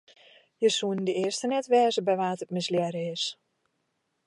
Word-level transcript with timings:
Jo 0.63 0.71
soene 0.75 1.03
de 1.09 1.13
earste 1.23 1.45
net 1.51 1.67
wêze 1.73 2.01
by 2.07 2.15
wa't 2.21 2.43
it 2.45 2.53
mislearre 2.55 3.01
is. 3.13 3.23